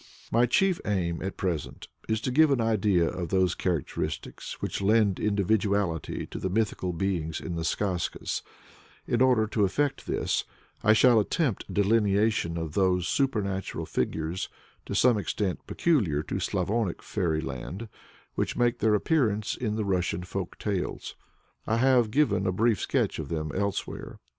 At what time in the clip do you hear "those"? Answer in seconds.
3.29-3.53, 12.73-13.07